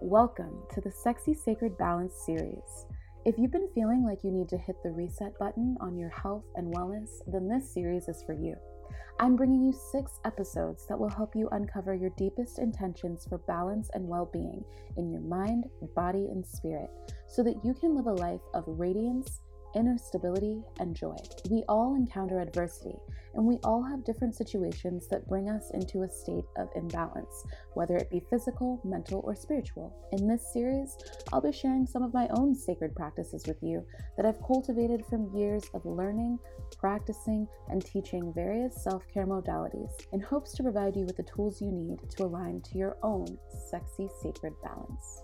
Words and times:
Welcome 0.00 0.62
to 0.72 0.80
the 0.80 0.92
Sexy 0.92 1.34
Sacred 1.34 1.76
Balance 1.76 2.14
series. 2.24 2.86
If 3.24 3.36
you've 3.36 3.50
been 3.50 3.68
feeling 3.74 4.04
like 4.04 4.22
you 4.22 4.30
need 4.30 4.48
to 4.50 4.56
hit 4.56 4.76
the 4.84 4.92
reset 4.92 5.36
button 5.40 5.76
on 5.80 5.98
your 5.98 6.10
health 6.10 6.44
and 6.54 6.72
wellness, 6.72 7.18
then 7.26 7.48
this 7.48 7.74
series 7.74 8.06
is 8.06 8.22
for 8.22 8.32
you. 8.32 8.54
I'm 9.18 9.34
bringing 9.34 9.60
you 9.60 9.72
six 9.72 10.20
episodes 10.24 10.86
that 10.86 10.96
will 10.96 11.10
help 11.10 11.34
you 11.34 11.48
uncover 11.50 11.96
your 11.96 12.10
deepest 12.10 12.60
intentions 12.60 13.26
for 13.28 13.38
balance 13.38 13.90
and 13.92 14.06
well 14.06 14.30
being 14.32 14.64
in 14.96 15.10
your 15.10 15.20
mind, 15.20 15.64
body, 15.96 16.28
and 16.30 16.46
spirit 16.46 16.90
so 17.26 17.42
that 17.42 17.64
you 17.64 17.74
can 17.74 17.96
live 17.96 18.06
a 18.06 18.12
life 18.12 18.40
of 18.54 18.62
radiance 18.68 19.40
inner 19.74 19.98
stability, 19.98 20.62
and 20.80 20.94
joy. 20.94 21.16
We 21.50 21.62
all 21.68 21.94
encounter 21.94 22.40
adversity, 22.40 22.96
and 23.34 23.44
we 23.44 23.58
all 23.64 23.82
have 23.82 24.04
different 24.04 24.34
situations 24.34 25.08
that 25.08 25.28
bring 25.28 25.48
us 25.48 25.70
into 25.72 26.02
a 26.02 26.08
state 26.08 26.44
of 26.56 26.68
imbalance, 26.74 27.44
whether 27.74 27.96
it 27.96 28.10
be 28.10 28.22
physical, 28.30 28.80
mental, 28.84 29.20
or 29.24 29.34
spiritual. 29.34 29.94
In 30.12 30.26
this 30.26 30.52
series, 30.52 30.96
I'll 31.32 31.40
be 31.40 31.52
sharing 31.52 31.86
some 31.86 32.02
of 32.02 32.14
my 32.14 32.28
own 32.30 32.54
sacred 32.54 32.94
practices 32.94 33.44
with 33.46 33.58
you 33.62 33.84
that 34.16 34.26
I've 34.26 34.42
cultivated 34.46 35.04
from 35.06 35.34
years 35.36 35.64
of 35.74 35.84
learning, 35.84 36.38
practicing, 36.78 37.46
and 37.68 37.84
teaching 37.84 38.32
various 38.34 38.82
self 38.82 39.06
care 39.12 39.26
modalities 39.26 39.90
in 40.12 40.20
hopes 40.20 40.52
to 40.54 40.62
provide 40.62 40.96
you 40.96 41.04
with 41.04 41.16
the 41.16 41.22
tools 41.22 41.60
you 41.60 41.70
need 41.70 41.98
to 42.10 42.24
align 42.24 42.60
to 42.60 42.78
your 42.78 42.96
own 43.02 43.38
sexy 43.70 44.08
sacred 44.22 44.54
balance. 44.62 45.22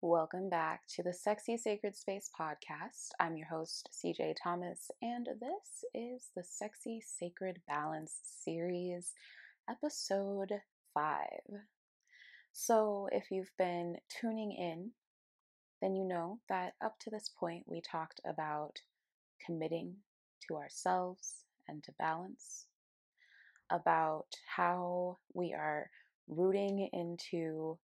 Welcome 0.00 0.48
back 0.48 0.82
to 0.94 1.02
the 1.02 1.12
Sexy 1.12 1.56
Sacred 1.56 1.96
Space 1.96 2.30
podcast. 2.38 3.08
I'm 3.18 3.36
your 3.36 3.48
host, 3.48 3.88
CJ 3.92 4.36
Thomas, 4.40 4.92
and 5.02 5.26
this 5.26 5.84
is 5.92 6.28
the 6.36 6.44
Sexy 6.44 7.02
Sacred 7.04 7.60
Balance 7.66 8.20
series, 8.22 9.14
episode 9.68 10.52
5. 10.94 11.24
So, 12.52 13.08
if 13.10 13.32
you've 13.32 13.50
been 13.58 13.96
tuning 14.08 14.52
in, 14.52 14.92
then 15.82 15.96
you 15.96 16.04
know 16.04 16.38
that 16.48 16.74
up 16.80 17.00
to 17.00 17.10
this 17.10 17.28
point 17.36 17.64
we 17.66 17.80
talked 17.80 18.20
about 18.24 18.76
committing 19.44 19.96
to 20.46 20.54
ourselves 20.54 21.42
and 21.66 21.82
to 21.82 21.92
balance, 21.98 22.66
about 23.68 24.28
how 24.46 25.18
we 25.34 25.52
are 25.54 25.90
rooting 26.28 26.88
into 26.92 27.78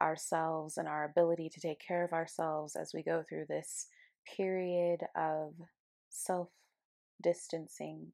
ourselves 0.00 0.78
and 0.78 0.88
our 0.88 1.04
ability 1.04 1.48
to 1.50 1.60
take 1.60 1.80
care 1.80 2.04
of 2.04 2.12
ourselves 2.12 2.76
as 2.76 2.92
we 2.94 3.02
go 3.02 3.24
through 3.28 3.46
this 3.48 3.86
period 4.36 5.00
of 5.16 5.54
self 6.08 6.48
distancing, 7.22 8.12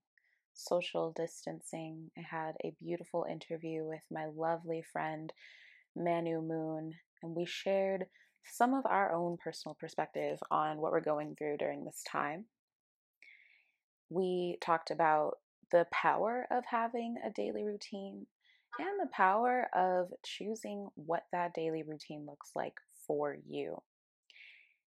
social 0.55 1.13
distancing. 1.17 2.11
I 2.17 2.23
had 2.29 2.55
a 2.65 2.75
beautiful 2.83 3.27
interview 3.29 3.85
with 3.85 4.03
my 4.11 4.27
lovely 4.27 4.83
friend 4.93 5.33
Manu 5.97 6.41
Moon, 6.41 6.95
and 7.23 7.35
we 7.35 7.47
shared 7.47 8.07
some 8.45 8.75
of 8.75 8.85
our 8.87 9.13
own 9.13 9.37
personal 9.43 9.77
perspective 9.79 10.39
on 10.51 10.79
what 10.79 10.93
we're 10.93 11.01
going 11.01 11.35
through 11.37 11.57
during 11.57 11.85
this 11.85 12.03
time. 12.07 12.45
We 14.11 14.59
talked 14.61 14.91
about 14.91 15.39
the 15.73 15.87
power 15.91 16.47
of 16.51 16.65
having 16.67 17.17
a 17.25 17.31
daily 17.31 17.65
routine 17.65 18.27
and 18.79 19.01
the 19.01 19.11
power 19.13 19.69
of 19.75 20.13
choosing 20.25 20.89
what 20.95 21.25
that 21.33 21.55
daily 21.55 21.83
routine 21.83 22.27
looks 22.27 22.51
like 22.55 22.75
for 23.07 23.37
you. 23.47 23.81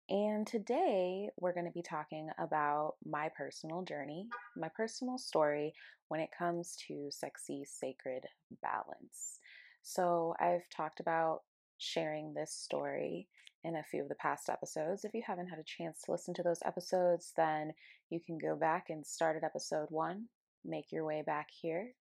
And 0.09 0.47
today 0.47 1.31
we're 1.39 1.53
going 1.53 1.67
to 1.67 1.73
be 1.73 1.83
talking 1.83 2.29
about 2.39 2.95
my 3.05 3.29
personal 3.37 3.83
journey, 3.83 4.27
my 4.57 4.69
personal 4.77 5.19
story 5.19 5.75
when 6.09 6.21
it 6.21 6.31
comes 6.37 6.77
to 6.87 7.09
sexy, 7.11 7.65
sacred 7.65 8.25
balance. 8.63 9.41
So 9.83 10.35
I've 10.41 10.69
talked 10.75 11.01
about 11.01 11.43
sharing 11.79 12.35
this 12.35 12.53
story 12.53 13.29
in 13.65 13.77
a 13.77 13.83
few 13.83 14.03
of 14.03 14.09
the 14.09 14.15
past 14.17 14.49
episodes. 14.49 15.05
If 15.05 15.13
you 15.13 15.23
haven't 15.27 15.49
had 15.49 15.59
a 15.59 15.65
chance 15.65 16.03
to 16.03 16.13
listen 16.13 16.35
to 16.35 16.43
those 16.43 16.61
episodes, 16.65 17.33
then 17.37 17.73
you 18.11 18.21
can 18.25 18.39
go 18.39 18.55
back 18.55 18.87
and 18.91 19.05
start 19.05 19.37
at 19.37 19.45
episode 19.45 19.89
one, 19.91 20.27
make 20.65 20.93
your 20.93 21.05
way 21.05 21.25
back 21.27 21.49
here, 21.51 21.93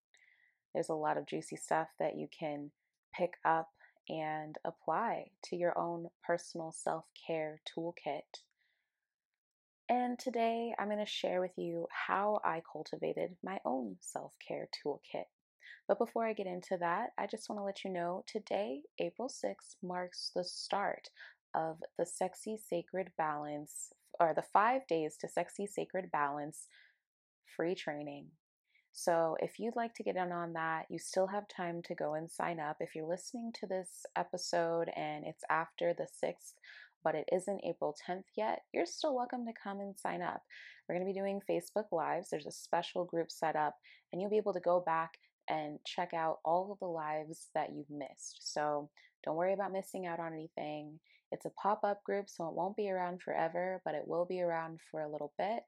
there's 0.75 0.89
a 0.89 0.93
lot 0.93 1.17
of 1.17 1.25
juicy 1.25 1.55
stuff 1.55 1.87
that 1.99 2.17
you 2.17 2.27
can 2.37 2.69
pick 3.17 3.35
up 3.45 3.69
and 4.09 4.57
apply 4.65 5.27
to 5.45 5.55
your 5.55 5.75
own 5.77 6.09
personal 6.21 6.73
self 6.73 7.05
care 7.25 7.61
toolkit. 7.65 8.41
And 9.87 10.19
today 10.19 10.75
I'm 10.77 10.89
going 10.89 10.99
to 10.99 11.05
share 11.05 11.39
with 11.39 11.57
you 11.57 11.87
how 12.07 12.41
I 12.43 12.61
cultivated 12.69 13.37
my 13.41 13.59
own 13.63 13.95
self 14.01 14.33
care 14.45 14.67
toolkit. 14.85 15.25
But 15.87 15.97
before 15.97 16.25
I 16.25 16.33
get 16.33 16.47
into 16.47 16.77
that, 16.77 17.11
I 17.17 17.25
just 17.25 17.47
want 17.47 17.59
to 17.59 17.63
let 17.63 17.85
you 17.85 17.91
know 17.91 18.25
today, 18.27 18.81
April 18.99 19.29
6th, 19.29 19.75
marks 19.81 20.31
the 20.35 20.43
start 20.43 21.09
of 21.53 21.77
the 21.97 22.05
Sexy 22.05 22.57
Sacred 22.57 23.11
Balance, 23.17 23.93
or 24.19 24.33
the 24.35 24.43
five 24.51 24.85
days 24.87 25.15
to 25.21 25.29
Sexy 25.29 25.67
Sacred 25.67 26.11
Balance 26.11 26.67
free 27.55 27.75
training 27.75 28.25
so, 28.97 29.35
if 29.41 29.59
you'd 29.59 29.75
like 29.75 29.93
to 29.95 30.03
get 30.03 30.15
in 30.15 30.31
on 30.31 30.53
that, 30.53 30.85
you 30.89 30.99
still 30.99 31.27
have 31.27 31.49
time 31.49 31.81
to 31.83 31.93
go 31.93 32.13
and 32.13 32.31
sign 32.31 32.61
up. 32.61 32.77
If 32.79 32.95
you're 32.95 33.05
listening 33.05 33.51
to 33.59 33.67
this 33.67 34.05
episode 34.15 34.89
and 34.95 35.25
it's 35.25 35.43
after 35.49 35.93
the 35.93 36.07
6th, 36.23 36.53
but 37.03 37.13
it 37.13 37.27
isn't 37.29 37.65
April 37.65 37.93
10th 38.07 38.23
yet, 38.37 38.61
you're 38.73 38.85
still 38.85 39.13
welcome 39.13 39.45
to 39.47 39.51
come 39.61 39.81
and 39.81 39.99
sign 39.99 40.21
up. 40.21 40.43
We're 40.87 40.95
going 40.95 41.05
to 41.05 41.13
be 41.13 41.19
doing 41.19 41.41
Facebook 41.41 41.91
Lives. 41.91 42.29
There's 42.29 42.45
a 42.45 42.51
special 42.53 43.03
group 43.03 43.31
set 43.31 43.57
up, 43.57 43.75
and 44.13 44.21
you'll 44.21 44.31
be 44.31 44.37
able 44.37 44.53
to 44.53 44.61
go 44.61 44.79
back 44.79 45.15
and 45.49 45.77
check 45.85 46.13
out 46.13 46.37
all 46.45 46.71
of 46.71 46.79
the 46.79 46.85
lives 46.85 47.49
that 47.53 47.73
you've 47.73 47.89
missed. 47.89 48.53
So, 48.53 48.89
don't 49.25 49.35
worry 49.35 49.53
about 49.53 49.73
missing 49.73 50.05
out 50.05 50.21
on 50.21 50.31
anything. 50.31 51.01
It's 51.33 51.45
a 51.45 51.51
pop 51.61 51.81
up 51.83 52.01
group, 52.05 52.29
so 52.29 52.47
it 52.47 52.55
won't 52.55 52.77
be 52.77 52.89
around 52.89 53.21
forever, 53.21 53.81
but 53.83 53.93
it 53.93 54.07
will 54.07 54.25
be 54.25 54.41
around 54.41 54.79
for 54.89 55.01
a 55.01 55.11
little 55.11 55.33
bit. 55.37 55.63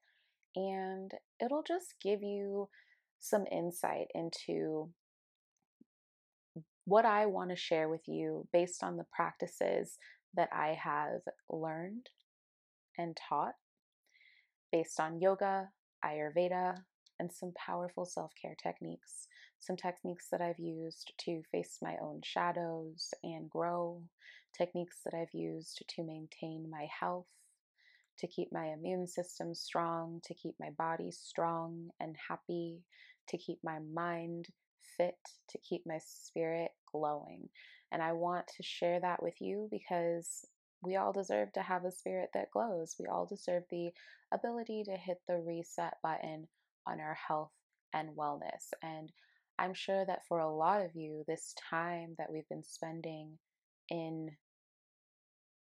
And 0.55 1.11
it'll 1.44 1.63
just 1.67 1.95
give 2.01 2.23
you 2.23 2.69
some 3.19 3.45
insight 3.51 4.07
into 4.13 4.89
what 6.85 7.05
I 7.05 7.25
want 7.25 7.50
to 7.50 7.55
share 7.55 7.89
with 7.89 8.07
you 8.07 8.47
based 8.53 8.83
on 8.83 8.97
the 8.97 9.05
practices 9.11 9.97
that 10.35 10.50
I 10.53 10.78
have 10.81 11.22
learned 11.50 12.09
and 12.97 13.17
taught 13.17 13.56
based 14.72 15.00
on 15.00 15.19
yoga, 15.19 15.69
Ayurveda, 16.03 16.75
and 17.19 17.31
some 17.31 17.51
powerful 17.53 18.06
self 18.06 18.31
care 18.39 18.56
techniques. 18.61 19.27
Some 19.59 19.75
techniques 19.75 20.27
that 20.31 20.41
I've 20.41 20.59
used 20.59 21.13
to 21.25 21.41
face 21.51 21.79
my 21.81 21.95
own 22.01 22.22
shadows 22.23 23.13
and 23.23 23.50
grow, 23.50 24.03
techniques 24.56 25.00
that 25.03 25.16
I've 25.16 25.33
used 25.33 25.83
to 25.88 26.03
maintain 26.03 26.69
my 26.69 26.88
health 27.00 27.25
to 28.19 28.28
keep 28.28 28.51
my 28.51 28.67
immune 28.67 29.07
system 29.07 29.53
strong, 29.53 30.22
to 30.25 30.33
keep 30.33 30.55
my 30.59 30.69
body 30.78 31.11
strong 31.11 31.89
and 32.00 32.16
happy, 32.29 32.81
to 33.29 33.38
keep 33.38 33.59
my 33.63 33.79
mind 33.79 34.47
fit, 34.97 35.17
to 35.50 35.57
keep 35.59 35.85
my 35.85 36.00
spirit 36.00 36.72
glowing. 36.91 37.50
And 37.91 38.01
I 38.01 38.13
want 38.13 38.47
to 38.47 38.63
share 38.63 39.00
that 39.00 39.22
with 39.22 39.39
you 39.39 39.67
because 39.72 40.45
we 40.81 40.95
all 40.95 41.11
deserve 41.13 41.53
to 41.53 41.61
have 41.61 41.85
a 41.85 41.91
spirit 41.91 42.29
that 42.33 42.51
glows. 42.51 42.95
We 43.00 43.07
all 43.07 43.25
deserve 43.25 43.63
the 43.69 43.91
ability 44.31 44.83
to 44.85 44.95
hit 44.95 45.17
the 45.27 45.38
reset 45.38 45.95
button 46.03 46.47
on 46.85 47.00
our 47.00 47.17
health 47.27 47.51
and 47.94 48.09
wellness. 48.09 48.73
And 48.83 49.11
I'm 49.59 49.73
sure 49.73 50.06
that 50.06 50.25
for 50.27 50.39
a 50.39 50.53
lot 50.53 50.83
of 50.83 50.95
you, 50.95 51.23
this 51.27 51.56
time 51.69 52.16
that 52.17 52.31
we've 52.31 52.47
been 52.50 52.63
spending 52.63 53.38
in 53.89 54.31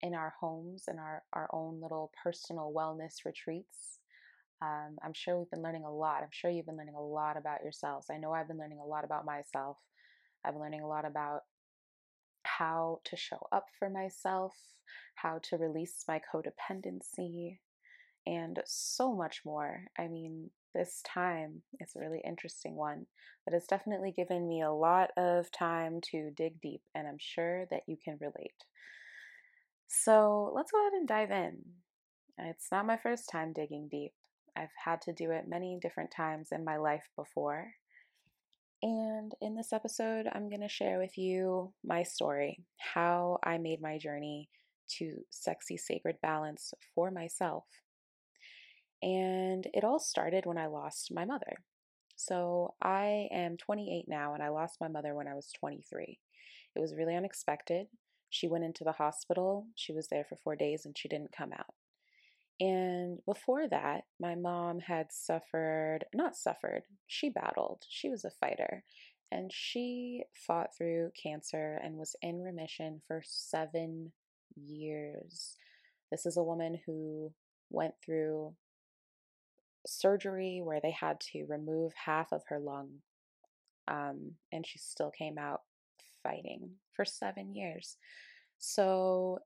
in 0.01 0.13
our 0.13 0.33
homes 0.39 0.85
and 0.87 0.99
our, 0.99 1.23
our 1.33 1.49
own 1.53 1.81
little 1.81 2.11
personal 2.23 2.73
wellness 2.75 3.25
retreats. 3.25 3.99
Um, 4.61 4.97
I'm 5.03 5.13
sure 5.13 5.37
we've 5.37 5.49
been 5.51 5.61
learning 5.61 5.83
a 5.85 5.93
lot. 5.93 6.23
I'm 6.23 6.29
sure 6.31 6.49
you've 6.49 6.65
been 6.65 6.77
learning 6.77 6.95
a 6.95 7.01
lot 7.01 7.37
about 7.37 7.63
yourselves. 7.63 8.07
I 8.11 8.17
know 8.17 8.31
I've 8.31 8.47
been 8.47 8.57
learning 8.57 8.79
a 8.79 8.85
lot 8.85 9.03
about 9.03 9.25
myself. 9.25 9.77
I've 10.43 10.53
been 10.53 10.61
learning 10.61 10.81
a 10.81 10.87
lot 10.87 11.05
about 11.05 11.41
how 12.43 13.01
to 13.05 13.15
show 13.15 13.47
up 13.51 13.65
for 13.77 13.89
myself, 13.89 14.53
how 15.15 15.39
to 15.43 15.57
release 15.57 16.03
my 16.07 16.21
codependency, 16.33 17.59
and 18.25 18.59
so 18.65 19.13
much 19.13 19.41
more. 19.45 19.85
I 19.97 20.07
mean, 20.07 20.49
this 20.73 21.01
time 21.03 21.61
is 21.79 21.91
a 21.95 21.99
really 21.99 22.21
interesting 22.25 22.75
one, 22.75 23.05
but 23.45 23.53
it's 23.53 23.67
definitely 23.67 24.11
given 24.11 24.47
me 24.47 24.61
a 24.61 24.71
lot 24.71 25.11
of 25.17 25.51
time 25.51 26.01
to 26.11 26.31
dig 26.35 26.59
deep, 26.61 26.81
and 26.93 27.07
I'm 27.07 27.19
sure 27.19 27.65
that 27.71 27.83
you 27.87 27.97
can 28.03 28.17
relate. 28.19 28.63
So 29.87 30.51
let's 30.55 30.71
go 30.71 30.81
ahead 30.81 30.93
and 30.93 31.07
dive 31.07 31.31
in. 31.31 31.59
It's 32.37 32.67
not 32.71 32.85
my 32.85 32.97
first 32.97 33.29
time 33.29 33.53
digging 33.53 33.87
deep. 33.89 34.11
I've 34.55 34.69
had 34.83 35.01
to 35.01 35.13
do 35.13 35.31
it 35.31 35.47
many 35.47 35.79
different 35.81 36.11
times 36.11 36.49
in 36.51 36.63
my 36.63 36.77
life 36.77 37.09
before. 37.15 37.73
And 38.83 39.33
in 39.41 39.55
this 39.55 39.73
episode, 39.73 40.27
I'm 40.31 40.49
going 40.49 40.61
to 40.61 40.69
share 40.69 40.99
with 40.99 41.17
you 41.17 41.73
my 41.83 42.03
story, 42.03 42.63
how 42.77 43.39
I 43.43 43.57
made 43.57 43.81
my 43.81 43.97
journey 43.97 44.49
to 44.97 45.25
sexy 45.29 45.77
sacred 45.77 46.17
balance 46.21 46.73
for 46.93 47.09
myself. 47.09 47.65
And 49.01 49.67
it 49.73 49.83
all 49.83 49.99
started 49.99 50.45
when 50.45 50.57
I 50.57 50.67
lost 50.67 51.11
my 51.11 51.25
mother. 51.25 51.57
So 52.15 52.75
I 52.81 53.27
am 53.31 53.57
28 53.57 54.05
now, 54.07 54.33
and 54.33 54.41
I 54.41 54.49
lost 54.49 54.77
my 54.81 54.87
mother 54.87 55.13
when 55.15 55.27
I 55.27 55.35
was 55.35 55.51
23. 55.59 56.19
It 56.75 56.79
was 56.79 56.95
really 56.95 57.15
unexpected. 57.15 57.87
She 58.29 58.47
went 58.47 58.63
into 58.63 58.83
the 58.83 58.93
hospital. 58.93 59.67
She 59.75 59.93
was 59.93 60.07
there 60.07 60.25
for 60.25 60.35
four 60.35 60.55
days 60.55 60.85
and 60.85 60.97
she 60.97 61.07
didn't 61.07 61.35
come 61.35 61.53
out. 61.53 61.73
And 62.59 63.19
before 63.25 63.67
that, 63.67 64.05
my 64.19 64.35
mom 64.35 64.79
had 64.79 65.11
suffered, 65.11 66.05
not 66.13 66.35
suffered, 66.35 66.83
she 67.05 67.29
battled. 67.29 67.83
She 67.87 68.09
was 68.09 68.25
a 68.25 68.31
fighter. 68.31 68.83
And 69.31 69.51
she 69.53 70.23
fought 70.33 70.75
through 70.75 71.11
cancer 71.21 71.79
and 71.83 71.97
was 71.97 72.15
in 72.21 72.41
remission 72.41 73.01
for 73.07 73.21
seven 73.25 74.13
years. 74.55 75.55
This 76.09 76.25
is 76.25 76.37
a 76.37 76.43
woman 76.43 76.79
who 76.85 77.33
went 77.69 77.93
through 78.03 78.55
surgery 79.85 80.61
where 80.63 80.79
they 80.81 80.91
had 80.91 81.19
to 81.19 81.45
remove 81.47 81.93
half 81.93 82.31
of 82.31 82.43
her 82.47 82.59
lung. 82.59 83.01
Um, 83.87 84.33
and 84.51 84.65
she 84.65 84.79
still 84.79 85.11
came 85.11 85.37
out 85.37 85.61
fighting 86.23 86.71
for 86.93 87.05
seven 87.05 87.53
years. 87.53 87.97
So 88.57 89.39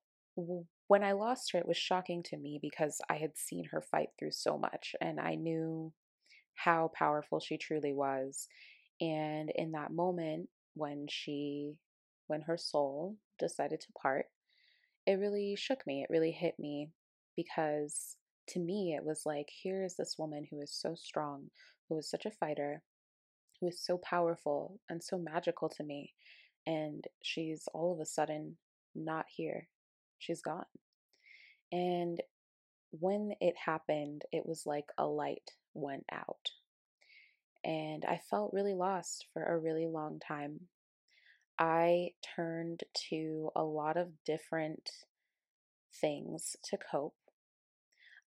when 0.88 1.04
I 1.04 1.12
lost 1.14 1.52
her, 1.52 1.60
it 1.60 1.68
was 1.68 1.78
shocking 1.78 2.24
to 2.24 2.38
me 2.38 2.60
because 2.62 3.00
I 3.10 3.16
had 3.16 3.38
seen 3.38 3.66
her 3.72 3.82
fight 3.82 4.10
through 4.18 4.32
so 4.32 4.58
much 4.58 4.96
and 5.02 5.20
I 5.20 5.36
knew 5.36 5.94
how 6.56 6.92
powerful 6.96 7.40
she 7.40 7.58
truly 7.58 7.94
was. 7.94 8.48
And 9.00 9.52
in 9.56 9.72
that 9.72 9.92
moment, 9.92 10.50
when 10.76 11.08
she, 11.10 11.74
when 12.28 12.42
her 12.42 12.58
soul 12.58 13.18
decided 13.40 13.82
to 13.82 13.88
part, 14.02 14.26
it 15.08 15.14
really 15.14 15.56
shook 15.58 15.86
me. 15.88 16.04
It 16.04 16.14
really 16.14 16.32
hit 16.32 16.56
me 16.60 16.90
because 17.36 18.16
to 18.50 18.60
me, 18.60 18.96
it 18.98 19.04
was 19.04 19.24
like, 19.26 19.50
here 19.50 19.84
is 19.84 19.96
this 19.96 20.16
woman 20.18 20.46
who 20.50 20.62
is 20.62 20.74
so 20.74 20.96
strong, 20.96 21.50
who 21.90 21.98
is 21.98 22.10
such 22.10 22.26
a 22.26 22.32
fighter, 22.32 22.84
who 23.60 23.68
is 23.68 23.84
so 23.84 23.98
powerful 23.98 24.80
and 24.90 25.04
so 25.04 25.18
magical 25.18 25.70
to 25.70 25.84
me. 25.84 26.14
And 26.66 27.06
she's 27.24 27.68
all 27.74 27.94
of 27.94 28.00
a 28.00 28.06
sudden 28.06 28.58
not 28.96 29.26
here. 29.30 29.68
She's 30.20 30.42
gone. 30.42 30.66
And 31.72 32.22
when 32.92 33.34
it 33.40 33.56
happened, 33.58 34.24
it 34.32 34.46
was 34.46 34.66
like 34.66 34.86
a 34.98 35.06
light 35.06 35.52
went 35.74 36.06
out. 36.12 36.52
And 37.64 38.04
I 38.06 38.20
felt 38.30 38.54
really 38.54 38.74
lost 38.74 39.28
for 39.34 39.44
a 39.44 39.58
really 39.58 39.88
long 39.88 40.20
time. 40.20 40.62
I 41.60 42.10
turned 42.36 42.82
to 43.10 43.52
a 43.56 43.64
lot 43.64 43.98
of 43.98 44.24
different 44.26 44.90
things 46.00 46.56
to 46.66 46.78
cope. 46.78 47.16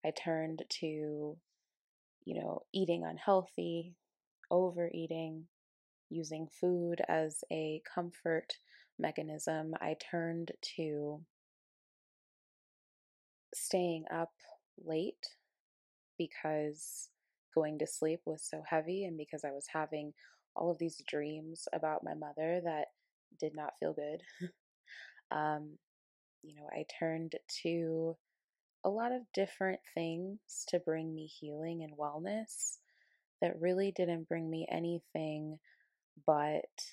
I 0.04 0.12
turned 0.12 0.62
to, 0.80 0.86
you 0.86 1.36
know, 2.26 2.62
eating 2.72 3.04
unhealthy, 3.04 3.96
overeating, 4.50 5.46
using 6.10 6.48
food 6.48 7.02
as 7.08 7.44
a 7.50 7.82
comfort 7.92 8.58
mechanism. 8.98 9.74
I 9.80 9.96
turned 10.10 10.52
to 10.76 11.20
staying 13.54 14.04
up 14.12 14.32
late 14.84 15.26
because 16.18 17.08
going 17.54 17.78
to 17.78 17.86
sleep 17.86 18.20
was 18.24 18.42
so 18.42 18.62
heavy 18.68 19.04
and 19.04 19.16
because 19.16 19.44
I 19.44 19.52
was 19.52 19.66
having 19.72 20.12
all 20.56 20.70
of 20.70 20.78
these 20.78 21.02
dreams 21.08 21.66
about 21.72 22.04
my 22.04 22.14
mother 22.14 22.60
that 22.64 22.86
did 23.38 23.54
not 23.54 23.74
feel 23.78 23.92
good. 23.92 24.22
um, 25.30 25.78
you 26.42 26.54
know, 26.54 26.68
I 26.72 26.84
turned 26.98 27.34
to 27.62 28.16
a 28.84 28.90
lot 28.90 29.12
of 29.12 29.22
different 29.32 29.80
things 29.94 30.38
to 30.68 30.78
bring 30.78 31.14
me 31.14 31.26
healing 31.26 31.82
and 31.82 31.96
wellness 31.96 32.78
that 33.40 33.60
really 33.60 33.92
didn't 33.96 34.28
bring 34.28 34.48
me 34.50 34.66
anything 34.70 35.58
but 36.26 36.84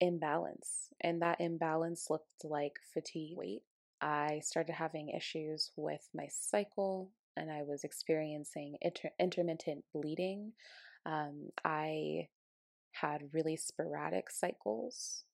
imbalance. 0.00 0.88
And 1.00 1.22
that 1.22 1.40
imbalance 1.40 2.08
looked 2.10 2.44
like 2.44 2.74
fatigue, 2.92 3.36
weight. 3.36 3.62
I 4.00 4.40
started 4.44 4.74
having 4.74 5.10
issues 5.10 5.70
with 5.76 6.06
my 6.14 6.26
cycle 6.30 7.12
and 7.36 7.50
I 7.50 7.62
was 7.62 7.84
experiencing 7.84 8.76
inter- 8.80 9.10
intermittent 9.18 9.84
bleeding. 9.92 10.52
Um, 11.04 11.50
I 11.64 12.28
had 12.92 13.30
really 13.32 13.56
sporadic 13.56 14.30
cycles. 14.30 15.24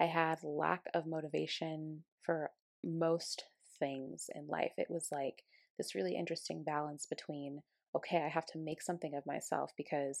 I 0.00 0.04
had 0.04 0.42
lack 0.42 0.84
of 0.94 1.06
motivation 1.06 2.04
for 2.22 2.50
most 2.84 3.44
things 3.78 4.28
in 4.34 4.46
life. 4.46 4.72
It 4.76 4.88
was 4.90 5.08
like 5.10 5.42
this 5.76 5.94
really 5.94 6.14
interesting 6.14 6.62
balance 6.62 7.06
between, 7.06 7.62
okay, 7.96 8.18
I 8.18 8.28
have 8.28 8.46
to 8.46 8.58
make 8.58 8.82
something 8.82 9.14
of 9.14 9.26
myself 9.26 9.72
because 9.76 10.20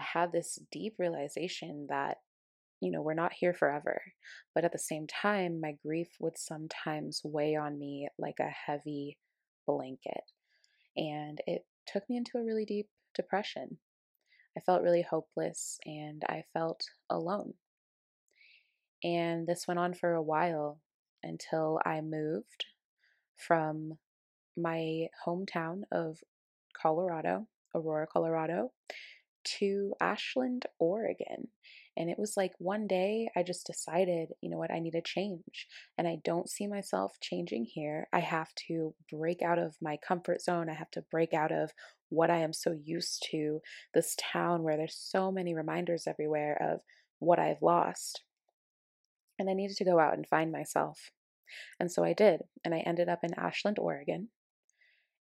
I 0.00 0.18
had 0.18 0.32
this 0.32 0.58
deep 0.72 0.94
realization 0.98 1.86
that, 1.90 2.18
you 2.80 2.90
know, 2.90 3.02
we're 3.02 3.14
not 3.14 3.32
here 3.32 3.52
forever. 3.52 4.00
But 4.54 4.64
at 4.64 4.72
the 4.72 4.78
same 4.78 5.06
time, 5.06 5.60
my 5.60 5.74
grief 5.84 6.08
would 6.18 6.38
sometimes 6.38 7.20
weigh 7.22 7.54
on 7.54 7.78
me 7.78 8.08
like 8.18 8.38
a 8.40 8.54
heavy 8.66 9.18
blanket. 9.66 10.24
And 10.96 11.38
it 11.46 11.66
took 11.86 12.08
me 12.08 12.16
into 12.16 12.38
a 12.38 12.44
really 12.44 12.64
deep 12.64 12.88
depression. 13.14 13.78
I 14.56 14.60
felt 14.60 14.82
really 14.82 15.04
hopeless 15.08 15.78
and 15.84 16.22
I 16.28 16.44
felt 16.52 16.82
alone. 17.10 17.54
And 19.04 19.46
this 19.46 19.66
went 19.68 19.80
on 19.80 19.94
for 19.94 20.14
a 20.14 20.22
while 20.22 20.80
until 21.22 21.78
I 21.84 22.00
moved 22.00 22.66
from 23.36 23.98
my 24.56 25.06
hometown 25.26 25.82
of 25.92 26.18
Colorado, 26.80 27.46
Aurora, 27.74 28.06
Colorado, 28.06 28.72
to 29.58 29.94
Ashland, 30.00 30.66
Oregon. 30.78 31.48
And 31.96 32.08
it 32.08 32.18
was 32.18 32.36
like 32.36 32.52
one 32.58 32.86
day 32.86 33.28
I 33.36 33.42
just 33.42 33.66
decided, 33.66 34.30
you 34.40 34.48
know 34.48 34.58
what, 34.58 34.70
I 34.70 34.78
need 34.78 34.94
a 34.94 35.02
change. 35.02 35.66
And 35.98 36.06
I 36.06 36.18
don't 36.24 36.48
see 36.48 36.66
myself 36.66 37.18
changing 37.20 37.64
here. 37.64 38.08
I 38.12 38.20
have 38.20 38.54
to 38.68 38.94
break 39.12 39.42
out 39.42 39.58
of 39.58 39.76
my 39.82 39.96
comfort 39.96 40.40
zone. 40.40 40.70
I 40.70 40.74
have 40.74 40.90
to 40.92 41.04
break 41.10 41.34
out 41.34 41.52
of 41.52 41.72
what 42.08 42.30
I 42.30 42.38
am 42.38 42.52
so 42.52 42.78
used 42.84 43.26
to, 43.30 43.60
this 43.92 44.16
town 44.18 44.62
where 44.62 44.76
there's 44.76 44.96
so 44.96 45.30
many 45.30 45.54
reminders 45.54 46.04
everywhere 46.06 46.56
of 46.60 46.80
what 47.18 47.38
I've 47.38 47.62
lost. 47.62 48.22
And 49.38 49.50
I 49.50 49.54
needed 49.54 49.76
to 49.78 49.84
go 49.84 49.98
out 49.98 50.14
and 50.14 50.26
find 50.26 50.52
myself. 50.52 51.10
And 51.78 51.90
so 51.90 52.04
I 52.04 52.12
did. 52.12 52.42
And 52.64 52.74
I 52.74 52.78
ended 52.78 53.08
up 53.08 53.20
in 53.24 53.34
Ashland, 53.34 53.78
Oregon. 53.78 54.28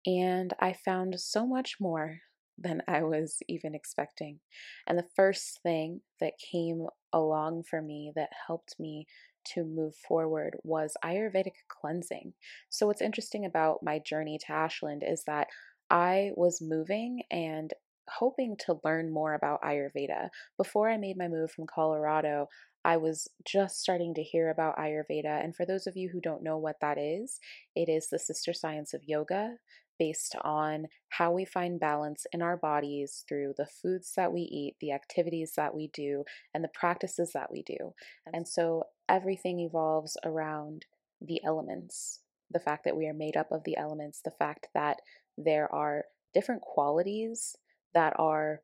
And 0.06 0.54
I 0.60 0.74
found 0.74 1.20
so 1.20 1.46
much 1.46 1.78
more 1.80 2.20
than 2.58 2.82
I 2.88 3.04
was 3.04 3.38
even 3.48 3.76
expecting. 3.76 4.40
And 4.86 4.98
the 4.98 5.08
first 5.16 5.60
thing 5.62 6.02
that 6.20 6.34
came 6.40 6.88
along 7.14 7.64
for 7.64 7.82
me 7.82 8.12
that 8.16 8.30
helped 8.48 8.76
me 8.80 9.08
to 9.54 9.64
move 9.64 9.96
forward 9.96 10.58
was 10.64 10.98
Ayurvedic 11.04 11.54
cleansing. 11.70 12.34
So, 12.70 12.88
what's 12.88 13.02
interesting 13.02 13.46
about 13.46 13.84
my 13.84 14.00
journey 14.00 14.38
to 14.40 14.52
Ashland 14.52 15.04
is 15.08 15.24
that 15.26 15.48
I 15.90 16.32
was 16.36 16.62
moving 16.62 17.22
and 17.32 17.74
hoping 18.10 18.56
to 18.58 18.80
learn 18.84 19.12
more 19.12 19.34
about 19.34 19.62
Ayurveda. 19.62 20.30
Before 20.58 20.90
I 20.90 20.98
made 20.98 21.18
my 21.18 21.28
move 21.28 21.52
from 21.52 21.68
Colorado, 21.68 22.48
I 22.84 22.98
was 22.98 23.28
just 23.46 23.82
starting 23.82 24.14
to 24.16 24.24
hear 24.24 24.50
about 24.50 24.78
Ayurveda. 24.78 25.44
And 25.44 25.56
for 25.56 25.66
those 25.66 25.88
of 25.88 25.98
you 25.98 26.10
who 26.10 26.22
don't 26.22 26.44
know 26.44 26.58
what 26.58 26.78
that 26.82 26.98
is, 26.98 27.40
it 27.76 27.90
is 27.90 28.08
the 28.08 28.20
sister 28.20 28.54
science 28.54 28.94
of 28.94 29.04
yoga 29.06 29.56
based 30.00 30.36
on 30.44 30.88
how 31.10 31.32
we 31.32 31.46
find 31.46 31.80
balance 31.80 32.26
in 32.32 32.42
our 32.42 32.58
bodies 32.58 33.24
through 33.28 33.54
the 33.58 33.68
foods 33.82 34.14
that 34.16 34.32
we 34.32 34.42
eat, 34.42 34.76
the 34.80 34.92
activities 34.92 35.54
that 35.56 35.74
we 35.74 35.90
do, 35.94 36.24
and 36.54 36.64
the 36.64 36.70
practices 36.74 37.32
that 37.34 37.52
we 37.52 37.64
do. 37.64 37.94
And 38.32 38.48
so 38.48 38.84
everything 39.10 39.60
evolves 39.60 40.18
around 40.24 40.86
the 41.22 41.42
elements 41.44 42.22
the 42.52 42.60
fact 42.60 42.86
that 42.86 42.96
we 42.96 43.08
are 43.08 43.14
made 43.14 43.36
up 43.36 43.52
of 43.52 43.64
the 43.66 43.78
elements, 43.78 44.22
the 44.24 44.32
fact 44.32 44.68
that 44.74 44.98
there 45.38 45.74
are 45.74 46.06
different 46.34 46.62
qualities 46.62 47.56
that 47.94 48.14
are 48.18 48.62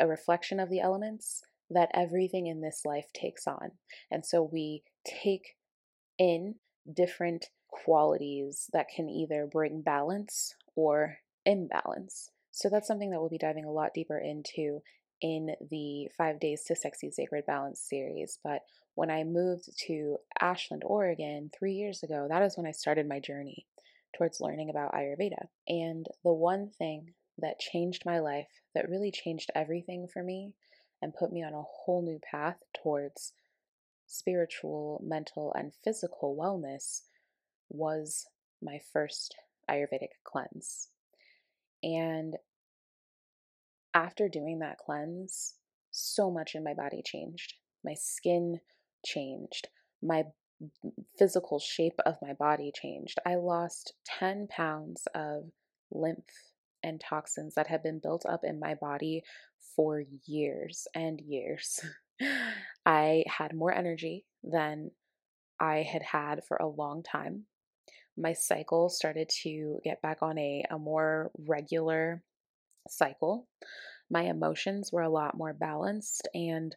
a 0.00 0.06
reflection 0.06 0.60
of 0.60 0.70
the 0.70 0.80
elements 0.80 1.42
that 1.70 1.90
everything 1.92 2.46
in 2.46 2.60
this 2.60 2.82
life 2.84 3.06
takes 3.12 3.46
on. 3.46 3.72
And 4.10 4.24
so 4.24 4.48
we 4.50 4.82
take 5.04 5.56
in 6.18 6.54
different 6.90 7.46
qualities 7.68 8.70
that 8.72 8.86
can 8.94 9.08
either 9.08 9.46
bring 9.50 9.82
balance 9.82 10.54
or 10.78 11.18
imbalance. 11.44 12.30
So 12.52 12.68
that's 12.68 12.86
something 12.86 13.10
that 13.10 13.18
we'll 13.18 13.28
be 13.28 13.36
diving 13.36 13.64
a 13.64 13.72
lot 13.72 13.94
deeper 13.94 14.16
into 14.16 14.80
in 15.20 15.56
the 15.72 16.08
Five 16.16 16.38
Days 16.38 16.62
to 16.68 16.76
Sexy 16.76 17.10
Sacred 17.10 17.44
Balance 17.46 17.80
series. 17.80 18.38
But 18.44 18.60
when 18.94 19.10
I 19.10 19.24
moved 19.24 19.68
to 19.88 20.18
Ashland, 20.40 20.84
Oregon 20.86 21.50
three 21.58 21.72
years 21.72 22.04
ago, 22.04 22.28
that 22.30 22.42
is 22.42 22.56
when 22.56 22.66
I 22.66 22.70
started 22.70 23.08
my 23.08 23.18
journey 23.18 23.66
towards 24.16 24.40
learning 24.40 24.70
about 24.70 24.92
Ayurveda. 24.92 25.48
And 25.66 26.06
the 26.22 26.32
one 26.32 26.70
thing 26.78 27.14
that 27.38 27.58
changed 27.58 28.04
my 28.06 28.20
life, 28.20 28.46
that 28.76 28.88
really 28.88 29.10
changed 29.10 29.50
everything 29.56 30.06
for 30.06 30.22
me, 30.22 30.52
and 31.02 31.12
put 31.12 31.32
me 31.32 31.42
on 31.42 31.54
a 31.54 31.62
whole 31.62 32.02
new 32.02 32.20
path 32.30 32.58
towards 32.80 33.32
spiritual, 34.06 35.02
mental, 35.04 35.52
and 35.58 35.72
physical 35.82 36.36
wellness 36.40 37.02
was 37.68 38.26
my 38.62 38.78
first 38.92 39.34
Ayurvedic 39.70 40.14
cleanse. 40.24 40.88
And 41.82 42.36
after 43.94 44.28
doing 44.28 44.60
that 44.60 44.78
cleanse, 44.78 45.54
so 45.90 46.30
much 46.30 46.54
in 46.54 46.64
my 46.64 46.74
body 46.74 47.02
changed. 47.04 47.54
My 47.84 47.94
skin 47.94 48.60
changed. 49.04 49.68
My 50.02 50.24
physical 51.18 51.58
shape 51.58 51.98
of 52.04 52.16
my 52.20 52.32
body 52.32 52.72
changed. 52.74 53.18
I 53.24 53.36
lost 53.36 53.94
10 54.18 54.48
pounds 54.48 55.06
of 55.14 55.50
lymph 55.90 56.24
and 56.82 57.00
toxins 57.00 57.54
that 57.54 57.66
had 57.66 57.82
been 57.82 58.00
built 58.00 58.24
up 58.26 58.40
in 58.44 58.60
my 58.60 58.74
body 58.74 59.22
for 59.74 60.02
years 60.26 60.86
and 60.94 61.20
years. 61.20 61.80
I 62.86 63.24
had 63.26 63.54
more 63.54 63.72
energy 63.72 64.24
than 64.42 64.90
I 65.60 65.82
had 65.82 66.02
had 66.02 66.44
for 66.46 66.56
a 66.56 66.66
long 66.66 67.02
time. 67.02 67.44
My 68.20 68.32
cycle 68.32 68.88
started 68.88 69.28
to 69.42 69.80
get 69.84 70.02
back 70.02 70.18
on 70.22 70.38
a, 70.38 70.64
a 70.70 70.78
more 70.78 71.30
regular 71.38 72.22
cycle. 72.88 73.46
My 74.10 74.22
emotions 74.22 74.90
were 74.92 75.02
a 75.02 75.10
lot 75.10 75.36
more 75.36 75.52
balanced 75.52 76.28
and 76.34 76.74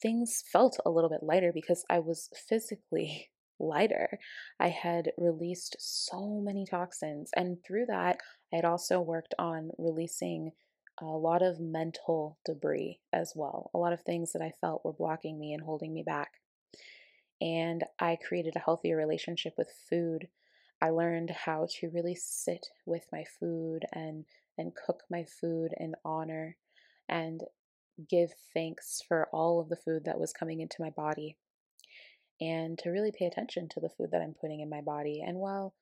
things 0.00 0.44
felt 0.52 0.78
a 0.84 0.90
little 0.90 1.10
bit 1.10 1.22
lighter 1.22 1.52
because 1.52 1.84
I 1.88 2.00
was 2.00 2.28
physically 2.48 3.30
lighter. 3.58 4.18
I 4.60 4.68
had 4.68 5.12
released 5.16 5.76
so 5.78 6.40
many 6.42 6.66
toxins, 6.66 7.30
and 7.34 7.58
through 7.66 7.86
that, 7.86 8.18
I 8.52 8.56
had 8.56 8.64
also 8.64 9.00
worked 9.00 9.34
on 9.38 9.70
releasing 9.78 10.52
a 11.00 11.04
lot 11.04 11.42
of 11.42 11.60
mental 11.60 12.38
debris 12.44 13.00
as 13.12 13.32
well, 13.34 13.70
a 13.74 13.78
lot 13.78 13.92
of 13.92 14.00
things 14.02 14.32
that 14.32 14.42
I 14.42 14.52
felt 14.60 14.84
were 14.84 14.92
blocking 14.92 15.38
me 15.38 15.52
and 15.52 15.62
holding 15.62 15.92
me 15.92 16.02
back. 16.02 16.32
And 17.40 17.84
I 17.98 18.16
created 18.16 18.54
a 18.56 18.60
healthier 18.60 18.96
relationship 18.96 19.54
with 19.58 19.70
food. 19.90 20.28
I 20.80 20.90
learned 20.90 21.30
how 21.30 21.66
to 21.80 21.90
really 21.90 22.14
sit 22.14 22.66
with 22.84 23.06
my 23.12 23.24
food 23.38 23.84
and 23.92 24.24
and 24.58 24.74
cook 24.74 25.02
my 25.10 25.24
food 25.24 25.72
in 25.78 25.94
honor 26.04 26.56
and 27.08 27.42
give 28.08 28.32
thanks 28.54 29.02
for 29.06 29.28
all 29.32 29.60
of 29.60 29.68
the 29.68 29.76
food 29.76 30.04
that 30.04 30.18
was 30.18 30.32
coming 30.32 30.60
into 30.60 30.76
my 30.80 30.90
body 30.90 31.36
and 32.40 32.78
to 32.78 32.90
really 32.90 33.12
pay 33.12 33.26
attention 33.26 33.68
to 33.70 33.80
the 33.80 33.88
food 33.88 34.10
that 34.12 34.20
I'm 34.20 34.34
putting 34.38 34.60
in 34.60 34.68
my 34.68 34.80
body. 34.80 35.22
And 35.26 35.38
while, 35.38 35.74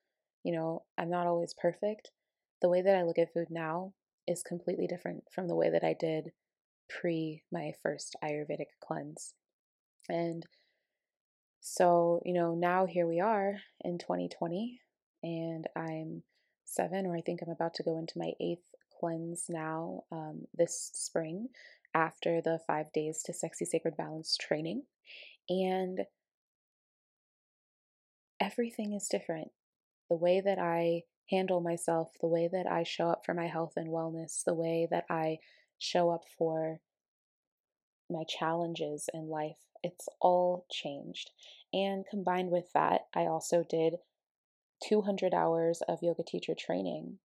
you 0.43 0.53
know, 0.53 0.83
I'm 0.97 1.09
not 1.09 1.27
always 1.27 1.53
perfect, 1.53 2.11
the 2.61 2.69
way 2.69 2.81
that 2.81 2.95
I 2.95 3.03
look 3.03 3.17
at 3.17 3.33
food 3.33 3.47
now 3.49 3.93
is 4.27 4.43
completely 4.43 4.87
different 4.87 5.23
from 5.31 5.47
the 5.47 5.55
way 5.55 5.69
that 5.69 5.83
I 5.83 5.95
did 5.99 6.31
pre 6.89 7.43
my 7.51 7.73
first 7.83 8.15
Ayurvedic 8.23 8.67
cleanse. 8.81 9.33
And 10.07 10.45
so, 11.59 12.21
you 12.23 12.33
know, 12.33 12.55
now 12.55 12.85
here 12.85 13.07
we 13.07 13.19
are 13.19 13.55
in 13.83 13.97
2020, 13.97 14.79
and 15.25 15.65
I'm 15.75 16.21
seven, 16.65 17.07
or 17.07 17.15
I 17.15 17.21
think 17.21 17.41
I'm 17.41 17.51
about 17.51 17.73
to 17.75 17.83
go 17.83 17.97
into 17.97 18.17
my 18.17 18.33
eighth 18.39 18.75
cleanse 18.99 19.45
now 19.49 20.03
um, 20.11 20.45
this 20.55 20.91
spring 20.93 21.49
after 21.95 22.41
the 22.41 22.59
five 22.67 22.93
days 22.93 23.23
to 23.23 23.33
sexy 23.33 23.65
sacred 23.65 23.97
balance 23.97 24.37
training. 24.37 24.83
And 25.49 26.01
everything 28.39 28.93
is 28.93 29.07
different. 29.07 29.49
The 30.09 30.15
way 30.15 30.41
that 30.41 30.59
I 30.59 31.03
handle 31.31 31.59
myself, 31.59 32.11
the 32.21 32.27
way 32.27 32.47
that 32.51 32.67
I 32.67 32.83
show 32.83 33.09
up 33.09 33.25
for 33.25 33.33
my 33.33 33.47
health 33.47 33.73
and 33.75 33.87
wellness, 33.87 34.43
the 34.43 34.53
way 34.53 34.87
that 34.91 35.05
I 35.09 35.39
show 35.79 36.11
up 36.11 36.21
for 36.37 36.79
my 38.11 38.23
challenges 38.27 39.09
in 39.11 39.27
life, 39.27 39.57
it's 39.81 40.07
all 40.21 40.67
changed. 40.71 41.31
And 41.73 42.05
combined 42.07 42.51
with 42.51 42.71
that, 42.73 43.01
I 43.15 43.21
also 43.21 43.63
did 43.67 43.95
200 44.83 45.33
hours 45.33 45.81
of 45.87 45.99
yoga 46.01 46.23
teacher 46.23 46.53
training, 46.57 47.19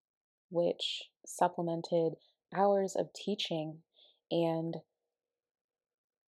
which 0.50 1.04
supplemented 1.26 2.14
hours 2.54 2.96
of 2.96 3.12
teaching 3.12 3.78
and 4.30 4.76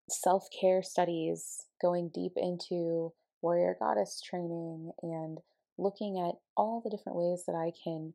self 0.08 0.48
care 0.58 0.82
studies, 0.82 1.66
going 1.80 2.10
deep 2.12 2.32
into 2.36 3.12
warrior 3.40 3.76
goddess 3.78 4.20
training 4.20 4.92
and 5.02 5.38
looking 5.78 6.18
at 6.18 6.36
all 6.56 6.80
the 6.82 6.90
different 6.90 7.18
ways 7.18 7.44
that 7.46 7.54
I 7.54 7.72
can 7.82 8.14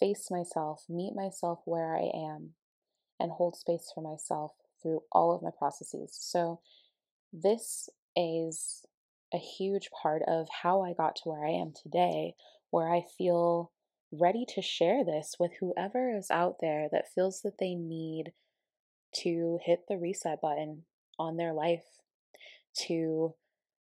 face 0.00 0.30
myself, 0.30 0.84
meet 0.88 1.14
myself 1.14 1.60
where 1.64 1.94
I 1.94 2.10
am, 2.14 2.50
and 3.20 3.30
hold 3.30 3.56
space 3.56 3.90
for 3.94 4.02
myself 4.02 4.52
through 4.82 5.02
all 5.12 5.34
of 5.34 5.42
my 5.42 5.50
processes. 5.56 6.10
So, 6.12 6.60
this 7.32 7.88
is 8.16 8.84
a 9.34 9.38
huge 9.38 9.90
part 9.90 10.22
of 10.28 10.46
how 10.62 10.82
I 10.82 10.92
got 10.92 11.16
to 11.16 11.28
where 11.28 11.44
I 11.44 11.50
am 11.50 11.72
today, 11.72 12.34
where 12.70 12.88
I 12.88 13.02
feel 13.18 13.72
ready 14.12 14.46
to 14.54 14.62
share 14.62 15.04
this 15.04 15.34
with 15.40 15.50
whoever 15.58 16.16
is 16.16 16.30
out 16.30 16.56
there 16.60 16.88
that 16.92 17.12
feels 17.12 17.42
that 17.42 17.58
they 17.58 17.74
need 17.74 18.32
to 19.22 19.58
hit 19.64 19.80
the 19.88 19.96
reset 19.96 20.40
button 20.40 20.84
on 21.18 21.36
their 21.36 21.52
life, 21.52 21.84
to 22.86 23.34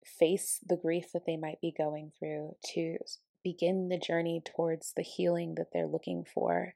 face 0.04 0.58
the 0.66 0.76
grief 0.76 1.06
that 1.12 1.26
they 1.26 1.36
might 1.36 1.60
be 1.60 1.74
going 1.76 2.12
through, 2.18 2.56
to 2.74 2.98
begin 3.44 3.88
the 3.88 3.98
journey 3.98 4.42
towards 4.44 4.92
the 4.96 5.02
healing 5.02 5.54
that 5.56 5.68
they're 5.72 5.86
looking 5.86 6.24
for. 6.24 6.74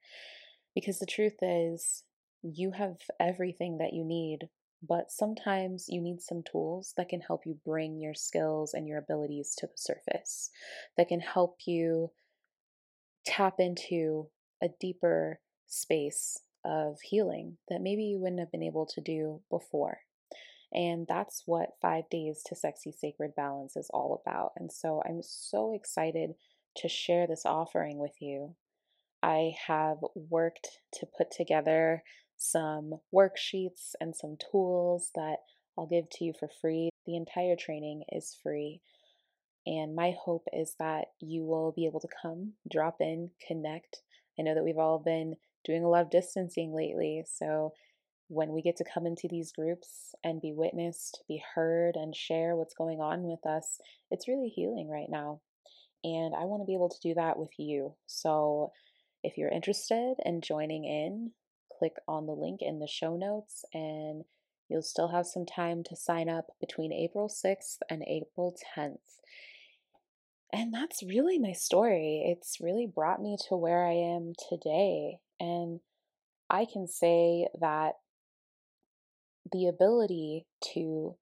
Because 0.75 0.99
the 0.99 1.07
truth 1.07 1.37
is, 1.43 2.05
you 2.43 2.73
have 2.73 2.97
everything 3.21 3.79
that 3.79 3.93
you 3.93 4.05
need, 4.05 4.49
but 4.87 5.11
sometimes 5.11 5.87
you 5.89 6.01
need 6.01 6.21
some 6.21 6.43
tools 6.43 6.93
that 6.97 7.09
can 7.09 7.21
help 7.21 7.47
you 7.47 7.59
bring 7.65 8.01
your 8.01 8.15
skills 8.15 8.75
and 8.75 8.87
your 8.87 8.99
abilities 8.99 9.55
to 9.59 9.67
the 9.67 9.77
surface, 9.77 10.51
that 10.97 11.09
can 11.09 11.21
help 11.21 11.59
you 11.67 12.11
tap 13.25 13.55
into 13.59 14.29
a 14.63 14.69
deeper 14.81 15.41
space 15.67 16.41
of 16.65 17.01
healing 17.03 17.57
that 17.69 17.81
maybe 17.81 18.05
you 18.05 18.19
wouldn't 18.19 18.41
have 18.41 18.53
been 18.53 18.63
able 18.63 18.87
to 18.87 19.01
do 19.01 19.41
before. 19.51 19.99
And 20.73 21.07
that's 21.09 21.43
what 21.47 21.77
Five 21.81 22.09
Days 22.11 22.43
to 22.47 22.57
Sexy 22.57 22.93
Sacred 22.93 23.35
Balance 23.37 23.77
is 23.77 23.91
all 23.93 24.23
about. 24.25 24.53
And 24.57 24.73
so 24.73 25.03
I'm 25.07 25.21
so 25.23 25.75
excited 25.75 26.31
to 26.77 26.89
share 26.89 27.27
this 27.27 27.45
offering 27.45 27.99
with 27.99 28.15
you. 28.21 28.55
I 29.23 29.53
have 29.67 29.99
worked 30.15 30.69
to 30.95 31.07
put 31.07 31.31
together 31.31 32.03
some 32.43 32.95
worksheets 33.15 33.95
and 34.01 34.17
some 34.17 34.37
tools 34.51 35.11
that 35.15 35.37
I'll 35.79 35.87
give 35.87 36.11
to 36.11 36.25
you 36.25 36.33
for 36.39 36.49
free. 36.61 36.91
The 37.07 37.17
entire 37.17 37.57
training 37.57 38.03
is 38.11 38.37
free. 38.43 38.81
And 39.65 39.95
my 39.95 40.15
hope 40.25 40.45
is 40.53 40.75
that 40.81 41.07
you 41.21 41.45
will 41.45 41.73
be 41.73 41.87
able 41.87 42.01
to 42.01 42.09
come, 42.21 42.55
drop 42.71 42.97
in, 43.01 43.31
connect. 43.47 44.03
I 44.39 44.43
know 44.43 44.55
that 44.55 44.65
we've 44.65 44.79
all 44.79 44.99
been 44.99 45.37
doing 45.65 45.85
a 45.85 45.89
lot 45.89 46.03
of 46.03 46.11
distancing 46.11 46.75
lately. 46.75 47.23
So 47.33 47.73
when 48.29 48.53
we 48.53 48.61
get 48.61 48.77
to 48.79 48.85
come 48.93 49.07
into 49.07 49.29
these 49.31 49.53
groups 49.53 50.15
and 50.25 50.41
be 50.41 50.53
witnessed, 50.53 51.23
be 51.29 51.43
heard, 51.55 51.95
and 51.95 52.17
share 52.17 52.57
what's 52.57 52.75
going 52.75 52.99
on 53.01 53.23
with 53.23 53.47
us, 53.47 53.79
it's 54.11 54.27
really 54.27 54.49
healing 54.49 54.89
right 54.91 55.09
now. 55.09 55.41
And 56.03 56.35
I 56.35 56.45
want 56.47 56.63
to 56.63 56.67
be 56.67 56.75
able 56.75 56.89
to 56.89 57.01
do 57.01 57.15
that 57.15 57.39
with 57.39 57.51
you. 57.57 57.95
So 58.07 58.73
if 59.23 59.39
you're 59.39 59.49
interested 59.49 60.15
in 60.25 60.41
joining 60.41 60.85
in, 60.85 61.31
click 61.83 61.97
on 62.07 62.27
the 62.27 62.33
link 62.33 62.61
in 62.63 62.79
the 62.79 62.87
show 62.87 63.17
notes 63.17 63.65
and 63.75 64.23
you'll 64.69 64.83
still 64.83 65.09
have 65.09 65.27
some 65.27 65.45
time 65.45 65.83
to 65.83 65.97
sign 65.97 66.29
up 66.29 66.47
between 66.61 66.93
April 66.93 67.29
6th 67.29 67.79
and 67.91 68.05
April 68.07 68.57
10th. 68.77 68.99
And 70.53 70.73
that's 70.73 71.03
really 71.03 71.41
my 71.41 71.53
story. 71.53 72.23
It's 72.25 72.59
really 72.61 72.87
brought 72.87 73.21
me 73.21 73.37
to 73.49 73.57
where 73.57 73.85
I 73.85 73.95
am 73.95 74.35
today. 74.49 75.19
And 75.41 75.81
I 76.49 76.67
can 76.73 76.87
say 76.87 77.49
that 77.61 77.95
the 79.51 79.67
ability 79.67 80.47
to 80.75 81.17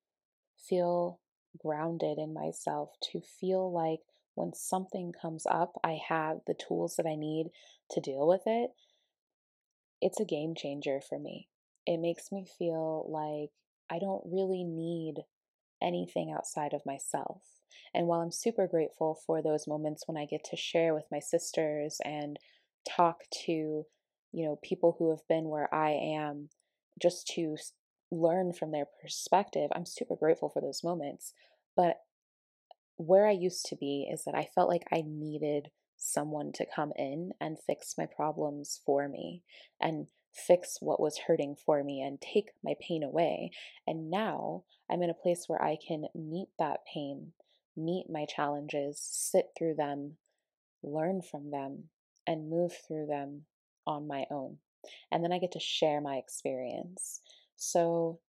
feel 0.69 1.21
grounded 1.57 2.19
in 2.19 2.35
myself, 2.35 2.91
to 3.13 3.21
feel 3.41 3.73
like 3.73 4.01
when 4.35 4.53
something 4.53 5.13
comes 5.21 5.47
up, 5.51 5.73
I 5.83 5.99
have 6.09 6.39
the 6.47 6.55
tools 6.55 6.97
that 6.97 7.07
I 7.07 7.15
need 7.15 7.47
to 7.93 8.01
deal 8.01 8.29
with 8.29 8.43
it, 8.45 8.73
it's 10.01 10.21
a 10.21 10.25
game 10.25 10.55
changer 10.57 11.01
for 11.01 11.19
me. 11.19 11.49
It 11.87 11.99
makes 11.99 12.31
me 12.33 12.47
feel 12.59 13.07
like 13.11 13.51
I 13.91 13.99
don't 13.99 14.23
really 14.25 14.65
need 14.65 15.25
anything 15.83 16.33
outside 16.37 16.73
of 16.73 16.87
myself. 16.87 17.43
And 17.95 18.07
while 18.07 18.21
I'm 18.21 18.33
super 18.33 18.67
grateful 18.67 19.19
for 19.27 19.43
those 19.43 19.67
moments 19.67 20.05
when 20.07 20.17
I 20.17 20.27
get 20.27 20.45
to 20.51 20.57
share 20.57 20.95
with 20.95 21.05
my 21.11 21.19
sisters 21.19 21.99
and 22.05 22.39
talk 22.89 23.23
to, 23.47 23.53
you 23.53 23.87
know, 24.33 24.59
people 24.63 24.97
who 24.99 25.11
have 25.11 25.27
been 25.29 25.49
where 25.49 25.73
I 25.75 25.91
am 25.91 26.51
just 27.01 27.27
to 27.35 27.57
learn 28.11 28.53
from 28.53 28.71
their 28.71 28.87
perspective, 29.03 29.71
I'm 29.75 29.87
super 29.87 30.17
grateful 30.17 30.51
for 30.51 30.61
those 30.61 30.85
moments. 30.85 31.33
But 31.77 31.97
where 32.97 33.27
I 33.27 33.33
used 33.33 33.67
to 33.67 33.77
be 33.77 34.09
is 34.13 34.25
that 34.25 34.35
I 34.35 34.49
felt 34.55 34.69
like 34.69 34.85
I 34.93 35.03
needed 35.07 35.71
someone 36.01 36.51
to 36.55 36.67
come 36.75 36.93
in 36.97 37.31
and 37.41 37.59
fix 37.59 37.95
my 37.97 38.07
problems 38.07 38.81
for 38.85 39.09
me 39.09 39.43
and 39.81 40.07
fix 40.33 40.79
what 40.81 41.01
was 41.01 41.19
hurting 41.27 41.55
for 41.55 41.85
me 41.85 42.01
and 42.01 42.21
take 42.21 42.51
my 42.65 42.75
pain 42.81 43.03
away. 43.03 43.51
And 43.87 44.11
now 44.11 44.65
I'm 44.91 45.03
in 45.03 45.11
a 45.11 45.15
place 45.15 45.45
where 45.47 45.63
I 45.63 45.77
can 45.87 46.07
meet 46.15 46.49
that 46.59 46.81
pain, 46.93 47.33
meet 47.77 48.07
my 48.09 48.25
challenges, 48.25 48.99
sit 49.01 49.47
through 49.57 49.75
them, 49.75 50.17
learn 50.83 51.21
from 51.23 51.51
them, 51.51 51.85
and 52.27 52.51
move 52.51 52.73
through 52.87 53.07
them 53.07 53.43
on 53.87 54.07
my 54.07 54.25
own. 54.31 54.59
And 55.13 55.23
then 55.23 55.33
I 55.33 55.39
get 55.39 55.53
to 55.53 55.61
share 55.61 56.01
my 56.01 56.17
experience. 56.17 57.21
So 57.57 58.21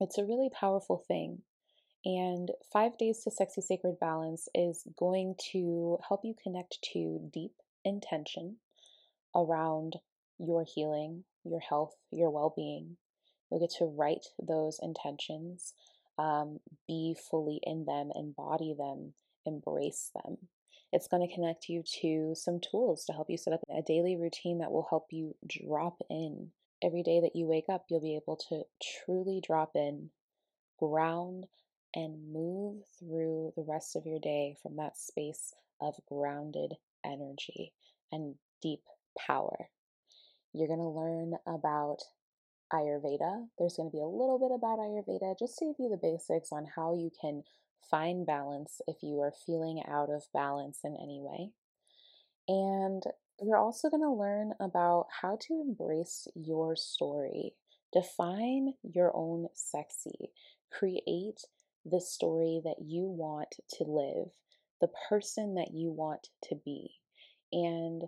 it's 0.00 0.18
a 0.18 0.24
really 0.24 0.50
powerful 0.58 1.04
thing. 1.06 1.42
And 2.04 2.50
Five 2.72 2.96
Days 2.96 3.22
to 3.24 3.30
Sexy 3.30 3.60
Sacred 3.60 4.00
Balance 4.00 4.48
is 4.54 4.84
going 4.98 5.34
to 5.52 5.98
help 6.08 6.24
you 6.24 6.34
connect 6.42 6.78
to 6.94 7.20
deep 7.32 7.52
intention 7.84 8.56
around 9.34 9.96
your 10.38 10.64
healing, 10.64 11.24
your 11.44 11.60
health, 11.60 11.94
your 12.10 12.30
well 12.30 12.54
being. 12.56 12.96
You'll 13.50 13.60
get 13.60 13.74
to 13.78 13.84
write 13.84 14.26
those 14.40 14.78
intentions, 14.80 15.74
um, 16.18 16.60
be 16.86 17.16
fully 17.30 17.60
in 17.62 17.84
them, 17.84 18.10
embody 18.14 18.74
them, 18.78 19.12
embrace 19.44 20.10
them. 20.14 20.38
It's 20.92 21.08
going 21.08 21.26
to 21.26 21.34
connect 21.34 21.68
you 21.68 21.82
to 22.00 22.34
some 22.34 22.60
tools 22.60 23.04
to 23.04 23.12
help 23.12 23.28
you 23.28 23.36
set 23.36 23.52
up 23.52 23.60
a 23.70 23.82
daily 23.82 24.16
routine 24.16 24.58
that 24.58 24.72
will 24.72 24.86
help 24.88 25.06
you 25.10 25.36
drop 25.46 25.98
in. 26.08 26.50
Every 26.82 27.02
day 27.02 27.20
that 27.20 27.36
you 27.36 27.46
wake 27.46 27.68
up, 27.68 27.84
you'll 27.88 28.00
be 28.00 28.16
able 28.16 28.36
to 28.48 28.62
truly 28.82 29.42
drop 29.44 29.72
in, 29.74 30.10
ground, 30.78 31.46
and 31.94 32.32
move 32.32 32.82
through 32.98 33.52
the 33.56 33.64
rest 33.66 33.96
of 33.96 34.06
your 34.06 34.20
day 34.20 34.56
from 34.62 34.76
that 34.76 34.96
space 34.96 35.54
of 35.80 35.94
grounded 36.08 36.74
energy 37.04 37.72
and 38.12 38.34
deep 38.62 38.82
power. 39.18 39.70
You're 40.52 40.68
going 40.68 40.78
to 40.78 40.88
learn 40.88 41.34
about 41.46 41.98
Ayurveda. 42.72 43.46
There's 43.58 43.76
going 43.76 43.90
to 43.90 43.96
be 43.96 44.02
a 44.02 44.06
little 44.06 44.38
bit 44.38 44.54
about 44.54 44.78
Ayurveda 44.78 45.38
just 45.38 45.58
to 45.58 45.66
give 45.66 45.76
you 45.78 45.90
the 45.90 45.96
basics 46.00 46.52
on 46.52 46.66
how 46.76 46.94
you 46.94 47.10
can 47.20 47.42
find 47.90 48.26
balance 48.26 48.80
if 48.86 48.96
you 49.02 49.20
are 49.20 49.32
feeling 49.46 49.82
out 49.88 50.10
of 50.10 50.22
balance 50.32 50.80
in 50.84 50.96
any 51.00 51.20
way. 51.20 51.50
And 52.46 53.02
you're 53.40 53.56
also 53.56 53.90
going 53.90 54.02
to 54.02 54.10
learn 54.10 54.52
about 54.60 55.06
how 55.22 55.38
to 55.40 55.64
embrace 55.66 56.28
your 56.34 56.76
story, 56.76 57.54
define 57.92 58.74
your 58.82 59.10
own 59.14 59.48
sexy, 59.54 60.30
create 60.70 61.40
the 61.84 62.00
story 62.00 62.60
that 62.64 62.76
you 62.84 63.04
want 63.04 63.54
to 63.70 63.84
live, 63.84 64.32
the 64.80 64.90
person 65.08 65.54
that 65.54 65.72
you 65.72 65.90
want 65.90 66.28
to 66.44 66.54
be. 66.64 66.90
And 67.52 68.04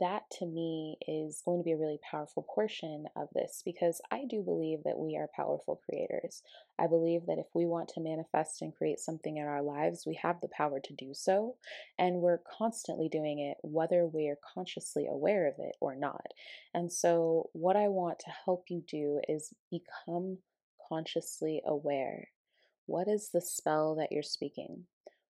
that 0.00 0.22
to 0.38 0.46
me 0.46 0.96
is 1.06 1.42
going 1.44 1.60
to 1.60 1.64
be 1.64 1.72
a 1.72 1.76
really 1.76 1.98
powerful 2.10 2.46
portion 2.54 3.04
of 3.14 3.28
this 3.34 3.60
because 3.64 4.00
I 4.10 4.24
do 4.28 4.42
believe 4.42 4.78
that 4.84 4.98
we 4.98 5.16
are 5.16 5.28
powerful 5.36 5.80
creators. 5.84 6.42
I 6.78 6.86
believe 6.86 7.26
that 7.26 7.38
if 7.38 7.46
we 7.54 7.66
want 7.66 7.88
to 7.90 8.00
manifest 8.00 8.62
and 8.62 8.74
create 8.74 9.00
something 9.00 9.36
in 9.36 9.44
our 9.44 9.62
lives, 9.62 10.04
we 10.06 10.18
have 10.22 10.40
the 10.40 10.48
power 10.48 10.80
to 10.82 10.94
do 10.94 11.12
so. 11.12 11.56
And 11.98 12.16
we're 12.16 12.40
constantly 12.58 13.10
doing 13.10 13.38
it, 13.38 13.58
whether 13.62 14.06
we're 14.06 14.38
consciously 14.54 15.06
aware 15.10 15.46
of 15.46 15.54
it 15.58 15.76
or 15.80 15.94
not. 15.94 16.26
And 16.72 16.90
so, 16.90 17.50
what 17.52 17.76
I 17.76 17.88
want 17.88 18.18
to 18.20 18.32
help 18.46 18.64
you 18.70 18.82
do 18.88 19.20
is 19.28 19.52
become 19.70 20.38
consciously 20.88 21.60
aware. 21.66 22.28
What 22.86 23.08
is 23.08 23.30
the 23.30 23.40
spell 23.40 23.94
that 23.96 24.12
you're 24.12 24.22
speaking? 24.22 24.84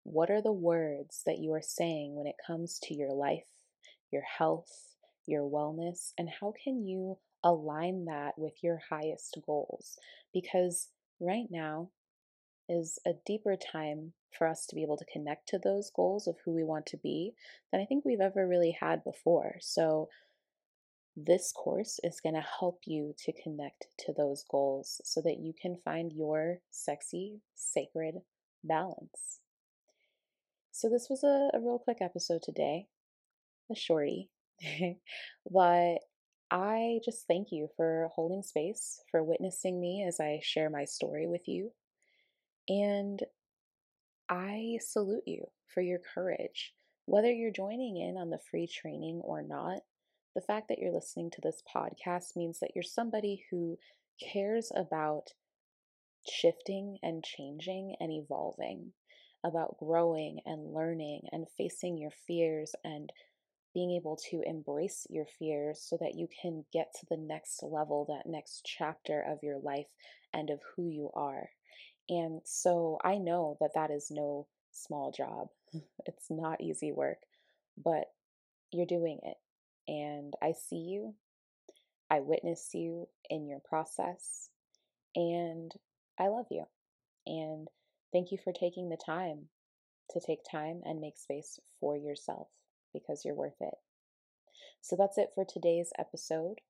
What 0.02 0.30
are 0.30 0.42
the 0.42 0.52
words 0.52 1.22
that 1.26 1.38
you 1.38 1.52
are 1.52 1.62
saying 1.62 2.14
when 2.14 2.26
it 2.26 2.36
comes 2.46 2.78
to 2.84 2.94
your 2.94 3.12
life? 3.12 3.46
your 4.12 4.22
health, 4.22 4.94
your 5.26 5.42
wellness, 5.42 6.12
and 6.18 6.28
how 6.40 6.52
can 6.62 6.86
you 6.86 7.18
align 7.42 8.04
that 8.06 8.38
with 8.38 8.54
your 8.62 8.80
highest 8.90 9.38
goals? 9.44 9.98
Because 10.32 10.88
right 11.20 11.46
now 11.50 11.90
is 12.68 12.98
a 13.06 13.12
deeper 13.24 13.56
time 13.56 14.12
for 14.36 14.46
us 14.46 14.66
to 14.66 14.74
be 14.74 14.82
able 14.82 14.96
to 14.96 15.04
connect 15.12 15.48
to 15.48 15.58
those 15.58 15.90
goals 15.94 16.26
of 16.26 16.36
who 16.44 16.52
we 16.52 16.64
want 16.64 16.86
to 16.86 16.96
be 16.96 17.32
than 17.70 17.80
I 17.80 17.84
think 17.84 18.04
we've 18.04 18.20
ever 18.20 18.46
really 18.46 18.76
had 18.78 19.04
before. 19.04 19.56
So, 19.60 20.08
this 21.16 21.52
course 21.52 21.98
is 22.04 22.20
going 22.20 22.34
to 22.34 22.46
help 22.60 22.80
you 22.84 23.14
to 23.18 23.32
connect 23.42 23.86
to 24.00 24.12
those 24.12 24.44
goals 24.50 25.00
so 25.04 25.22
that 25.22 25.38
you 25.40 25.54
can 25.60 25.78
find 25.84 26.12
your 26.12 26.58
sexy, 26.70 27.40
sacred 27.54 28.16
balance. 28.62 29.40
So, 30.72 30.90
this 30.90 31.06
was 31.08 31.24
a, 31.24 31.56
a 31.56 31.60
real 31.60 31.78
quick 31.78 31.98
episode 32.02 32.42
today 32.42 32.88
a 33.70 33.74
shorty. 33.74 34.30
but 35.50 35.98
I 36.50 37.00
just 37.04 37.26
thank 37.26 37.48
you 37.50 37.68
for 37.76 38.08
holding 38.14 38.42
space, 38.42 39.00
for 39.10 39.22
witnessing 39.22 39.80
me 39.80 40.04
as 40.06 40.20
I 40.20 40.40
share 40.42 40.70
my 40.70 40.84
story 40.84 41.26
with 41.26 41.42
you. 41.46 41.72
And 42.68 43.20
I 44.28 44.78
salute 44.80 45.24
you 45.26 45.46
for 45.72 45.80
your 45.80 46.00
courage. 46.14 46.74
Whether 47.06 47.30
you're 47.30 47.52
joining 47.52 47.96
in 47.96 48.16
on 48.16 48.30
the 48.30 48.40
free 48.50 48.66
training 48.66 49.20
or 49.24 49.42
not, 49.42 49.80
the 50.36 50.42
fact 50.42 50.68
that 50.68 50.78
you're 50.78 50.92
listening 50.92 51.30
to 51.30 51.40
this 51.42 51.62
podcast 51.74 52.36
means 52.36 52.60
that 52.60 52.72
you're 52.74 52.82
somebody 52.82 53.46
who 53.50 53.78
cares 54.22 54.70
about 54.76 55.32
shifting 56.28 56.98
and 57.02 57.24
changing 57.24 57.96
and 58.00 58.12
evolving, 58.12 58.92
about 59.42 59.78
growing 59.78 60.40
and 60.44 60.74
learning 60.74 61.22
and 61.32 61.46
facing 61.56 61.96
your 61.96 62.10
fears 62.26 62.74
and 62.84 63.10
being 63.72 63.92
able 63.92 64.18
to 64.30 64.42
embrace 64.44 65.06
your 65.08 65.24
fears 65.38 65.80
so 65.82 65.96
that 65.98 66.14
you 66.14 66.28
can 66.42 66.66
get 66.70 66.92
to 67.00 67.06
the 67.08 67.16
next 67.16 67.62
level, 67.62 68.04
that 68.06 68.30
next 68.30 68.60
chapter 68.62 69.24
of 69.26 69.38
your 69.42 69.58
life 69.58 69.88
and 70.34 70.50
of 70.50 70.60
who 70.76 70.90
you 70.90 71.10
are. 71.14 71.48
And 72.10 72.42
so 72.44 72.98
I 73.02 73.16
know 73.16 73.56
that 73.60 73.72
that 73.74 73.90
is 73.90 74.08
no 74.10 74.46
small 74.70 75.12
job. 75.16 75.48
It's 76.06 76.26
not 76.30 76.60
easy 76.60 76.92
work, 76.92 77.18
but 77.82 78.04
you're 78.70 78.86
doing 78.86 79.18
it. 79.22 79.36
And 79.88 80.34
I 80.42 80.52
see 80.52 80.76
you, 80.76 81.14
I 82.10 82.20
witness 82.20 82.70
you 82.74 83.08
in 83.30 83.46
your 83.46 83.60
process, 83.60 84.50
and 85.14 85.72
I 86.18 86.28
love 86.28 86.46
you. 86.50 86.64
And 87.26 87.68
thank 88.12 88.32
you 88.32 88.38
for 88.42 88.52
taking 88.52 88.88
the 88.88 88.96
time 88.96 89.48
to 90.10 90.20
take 90.20 90.40
time 90.48 90.82
and 90.84 91.00
make 91.00 91.18
space 91.18 91.58
for 91.80 91.96
yourself 91.96 92.48
because 92.92 93.24
you're 93.24 93.34
worth 93.34 93.60
it. 93.60 93.74
So 94.80 94.96
that's 94.96 95.18
it 95.18 95.30
for 95.34 95.44
today's 95.44 95.90
episode. 95.98 96.60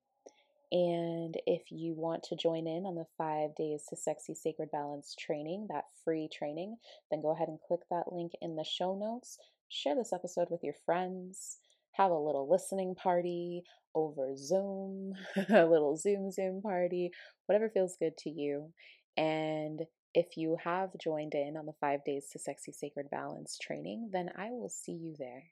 And 0.73 1.37
if 1.47 1.71
you 1.71 1.95
want 1.95 2.25
to 2.25 2.37
join 2.37 2.67
in 2.67 2.87
on 2.87 2.97
the 2.97 3.07
five 3.17 3.55
days 3.55 3.85
to 3.89 3.97
sexy 3.97 4.35
sacred 4.35 4.71
balance 4.73 5.15
training, 5.19 5.69
that 5.69 5.85
free 6.05 6.29
training, 6.33 6.79
then 7.11 7.23
go 7.23 7.31
ahead 7.31 7.49
and 7.49 7.61
click 7.61 7.81
that 7.91 8.13
link 8.13 8.33
in 8.41 8.57
the 8.57 8.65
show 8.65 8.97
notes. 8.97 9.39
Share 9.69 9.95
this 9.95 10.13
episode 10.13 10.49
with 10.51 10.65
your 10.65 10.75
friends. 10.85 11.59
Have 11.97 12.11
a 12.11 12.19
little 12.19 12.49
listening 12.51 12.95
party 12.95 13.63
over 13.95 14.37
Zoom, 14.37 15.15
a 15.49 15.65
little 15.65 15.97
Zoom 15.97 16.31
Zoom 16.31 16.61
party, 16.61 17.11
whatever 17.47 17.71
feels 17.71 17.97
good 17.99 18.17
to 18.19 18.31
you. 18.31 18.73
And 19.17 19.81
if 20.15 20.37
you 20.37 20.57
have 20.63 20.91
joined 21.03 21.35
in 21.35 21.57
on 21.57 21.67
the 21.67 21.75
five 21.81 22.05
days 22.05 22.29
to 22.33 22.39
sexy 22.39 22.73
sacred 22.73 23.09
balance 23.11 23.59
training, 23.59 24.11
then 24.13 24.31
I 24.37 24.51
will 24.51 24.69
see 24.69 24.93
you 24.93 25.15
there. 25.19 25.45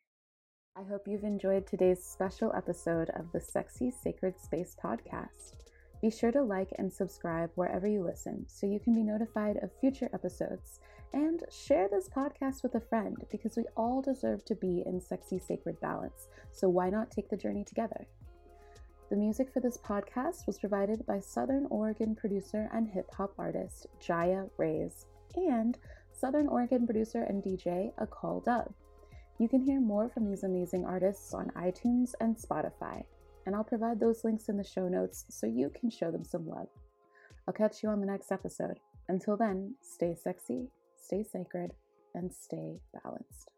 I 0.76 0.82
hope 0.82 1.02
you've 1.06 1.24
enjoyed 1.24 1.66
today's 1.66 2.02
special 2.02 2.52
episode 2.56 3.08
of 3.10 3.30
the 3.32 3.40
Sexy 3.40 3.90
Sacred 3.90 4.40
Space 4.40 4.74
podcast. 4.82 5.52
Be 6.02 6.10
sure 6.10 6.32
to 6.32 6.42
like 6.42 6.72
and 6.78 6.92
subscribe 6.92 7.50
wherever 7.54 7.86
you 7.86 8.02
listen 8.02 8.44
so 8.48 8.66
you 8.66 8.80
can 8.80 8.92
be 8.92 9.02
notified 9.02 9.56
of 9.62 9.70
future 9.80 10.10
episodes. 10.12 10.80
And 11.14 11.44
share 11.48 11.88
this 11.88 12.08
podcast 12.08 12.64
with 12.64 12.74
a 12.74 12.80
friend 12.80 13.16
because 13.30 13.56
we 13.56 13.62
all 13.76 14.02
deserve 14.02 14.44
to 14.46 14.56
be 14.56 14.82
in 14.84 15.00
sexy 15.00 15.38
sacred 15.38 15.80
balance. 15.80 16.26
So 16.50 16.68
why 16.68 16.90
not 16.90 17.12
take 17.12 17.30
the 17.30 17.36
journey 17.36 17.62
together? 17.62 18.04
The 19.10 19.16
music 19.16 19.52
for 19.52 19.60
this 19.60 19.78
podcast 19.78 20.44
was 20.44 20.58
provided 20.58 21.06
by 21.06 21.20
Southern 21.20 21.66
Oregon 21.70 22.16
producer 22.16 22.68
and 22.72 22.88
hip 22.88 23.14
hop 23.14 23.32
artist 23.38 23.86
Jaya 24.00 24.46
Rays 24.56 25.06
and 25.36 25.78
Southern 26.10 26.48
Oregon 26.48 26.84
producer 26.84 27.22
and 27.22 27.44
DJ 27.44 27.92
Akal 27.94 28.44
Dub. 28.44 28.74
You 29.38 29.48
can 29.48 29.62
hear 29.62 29.80
more 29.80 30.08
from 30.08 30.28
these 30.28 30.42
amazing 30.42 30.84
artists 30.84 31.32
on 31.32 31.52
iTunes 31.56 32.14
and 32.18 32.36
Spotify, 32.36 33.04
and 33.46 33.54
I'll 33.54 33.62
provide 33.62 34.00
those 34.00 34.24
links 34.24 34.48
in 34.48 34.56
the 34.56 34.64
show 34.64 34.88
notes 34.88 35.26
so 35.28 35.46
you 35.46 35.70
can 35.78 35.90
show 35.90 36.10
them 36.10 36.24
some 36.24 36.48
love. 36.48 36.66
I'll 37.46 37.54
catch 37.54 37.84
you 37.84 37.88
on 37.88 38.00
the 38.00 38.06
next 38.06 38.32
episode. 38.32 38.80
Until 39.08 39.36
then, 39.36 39.76
stay 39.80 40.16
sexy, 40.20 40.70
stay 41.04 41.22
sacred, 41.22 41.72
and 42.14 42.32
stay 42.32 42.80
balanced. 43.02 43.50